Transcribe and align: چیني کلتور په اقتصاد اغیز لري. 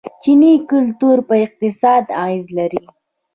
چیني 0.21 0.53
کلتور 0.71 1.17
په 1.27 1.35
اقتصاد 1.45 2.03
اغیز 2.23 2.45
لري. 2.57 2.83